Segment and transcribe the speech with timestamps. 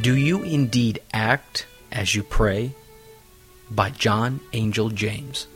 [0.00, 2.72] Do You Indeed Act as You Pray?
[3.70, 5.46] by John Angell James.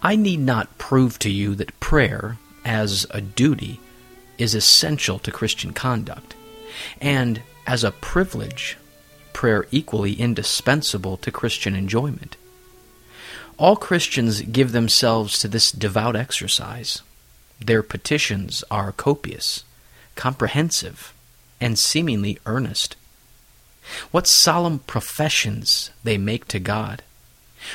[0.00, 3.80] I need not prove to you that prayer, as a duty,
[4.36, 6.36] is essential to Christian conduct,
[7.00, 8.76] and as a privilege,
[9.32, 12.36] prayer equally indispensable to Christian enjoyment.
[13.56, 17.02] All Christians give themselves to this devout exercise.
[17.58, 19.64] Their petitions are copious,
[20.14, 21.12] comprehensive,
[21.60, 22.96] and seemingly earnest.
[24.10, 27.02] What solemn professions they make to God.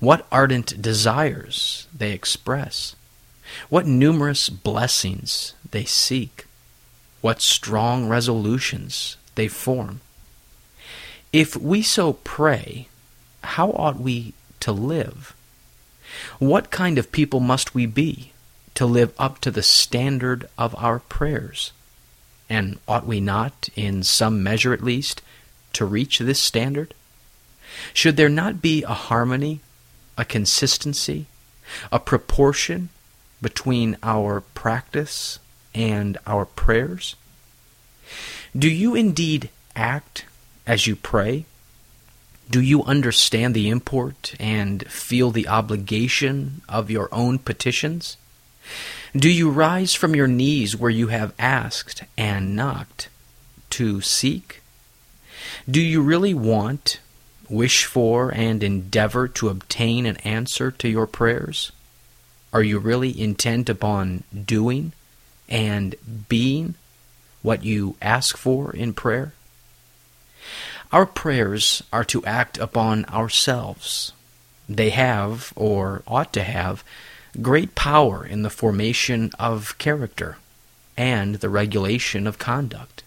[0.00, 2.94] What ardent desires they express.
[3.68, 6.46] What numerous blessings they seek.
[7.20, 10.00] What strong resolutions they form.
[11.32, 12.88] If we so pray,
[13.42, 15.34] how ought we to live?
[16.38, 18.32] What kind of people must we be
[18.74, 21.72] to live up to the standard of our prayers?
[22.54, 25.22] And ought we not, in some measure at least,
[25.72, 26.94] to reach this standard?
[27.92, 29.58] Should there not be a harmony,
[30.16, 31.26] a consistency,
[31.90, 32.90] a proportion
[33.42, 35.40] between our practice
[35.74, 37.16] and our prayers?
[38.56, 40.24] Do you indeed act
[40.64, 41.46] as you pray?
[42.48, 48.16] Do you understand the import and feel the obligation of your own petitions?
[49.16, 53.08] Do you rise from your knees where you have asked and knocked
[53.70, 54.60] to seek?
[55.70, 56.98] Do you really want,
[57.48, 61.70] wish for, and endeavor to obtain an answer to your prayers?
[62.52, 64.92] Are you really intent upon doing
[65.48, 65.94] and
[66.28, 66.74] being
[67.40, 69.32] what you ask for in prayer?
[70.90, 74.12] Our prayers are to act upon ourselves.
[74.68, 76.82] They have, or ought to have,
[77.40, 80.36] great power in the formation of character
[80.96, 83.02] and the regulation of conduct.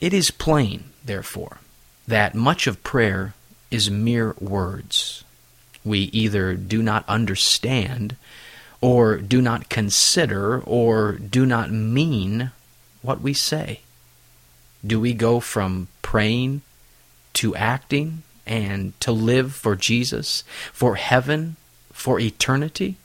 [0.00, 1.58] It is plain, therefore,
[2.06, 3.34] that much of prayer
[3.70, 5.24] is mere words.
[5.84, 8.16] We either do not understand,
[8.80, 12.50] or do not consider, or do not mean
[13.02, 13.80] what we say.
[14.86, 16.62] Do we go from praying
[17.34, 21.56] to acting and to live for Jesus, for heaven,
[21.92, 22.96] for eternity?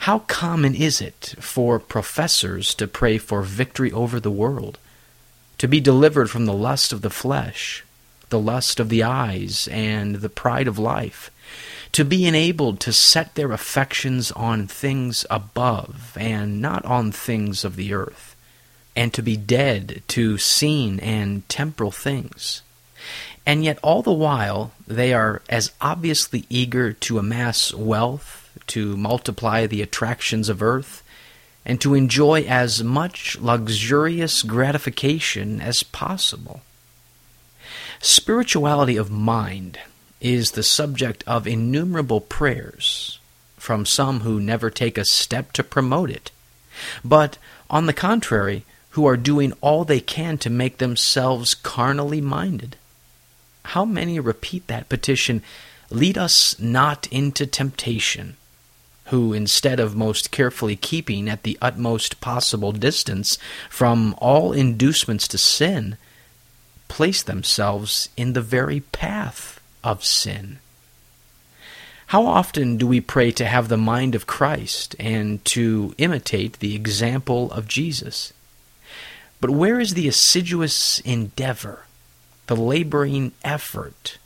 [0.00, 4.78] How common is it for professors to pray for victory over the world,
[5.58, 7.84] to be delivered from the lust of the flesh,
[8.28, 11.30] the lust of the eyes, and the pride of life,
[11.92, 17.76] to be enabled to set their affections on things above and not on things of
[17.76, 18.36] the earth,
[18.94, 22.62] and to be dead to seen and temporal things.
[23.46, 29.66] And yet, all the while, they are as obviously eager to amass wealth, to multiply
[29.66, 31.02] the attractions of earth,
[31.64, 36.60] and to enjoy as much luxurious gratification as possible.
[38.00, 39.78] Spirituality of mind
[40.20, 43.18] is the subject of innumerable prayers
[43.56, 46.30] from some who never take a step to promote it,
[47.04, 47.38] but,
[47.68, 52.76] on the contrary, who are doing all they can to make themselves carnally minded.
[53.64, 55.42] How many repeat that petition,
[55.90, 58.36] Lead us not into temptation,
[59.06, 63.38] who, instead of most carefully keeping at the utmost possible distance
[63.70, 65.96] from all inducements to sin,
[66.88, 70.58] place themselves in the very path of sin?
[72.08, 76.76] How often do we pray to have the mind of Christ and to imitate the
[76.76, 78.32] example of Jesus?
[79.40, 81.86] But where is the assiduous endeavor,
[82.46, 84.18] the laboring effort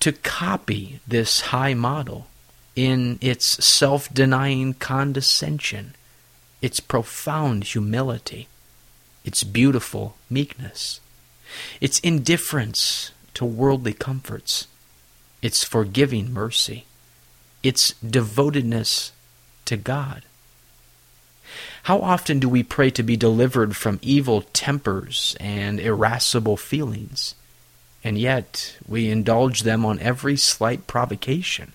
[0.00, 2.26] to copy this high model
[2.74, 5.94] in its self denying condescension,
[6.60, 8.48] its profound humility,
[9.24, 11.00] its beautiful meekness,
[11.80, 14.66] its indifference to worldly comforts,
[15.42, 16.86] its forgiving mercy,
[17.62, 19.12] its devotedness
[19.64, 20.22] to God?
[21.84, 27.34] How often do we pray to be delivered from evil tempers and irascible feelings?
[28.04, 31.72] And yet we indulge them on every slight provocation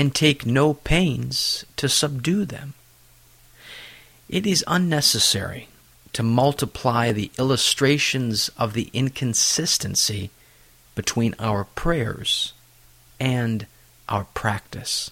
[0.00, 2.72] and take no pains to subdue them.
[4.30, 5.68] It is unnecessary
[6.14, 10.30] to multiply the illustrations of the inconsistency
[10.94, 12.54] between our prayers
[13.20, 13.66] and
[14.08, 15.10] our practice.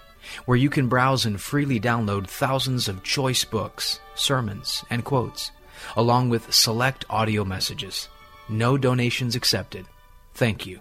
[0.46, 5.52] where you can browse and freely download thousands of choice books, sermons, and quotes,
[5.96, 8.08] along with select audio messages.
[8.50, 9.86] No donations accepted.
[10.34, 10.80] Thank you.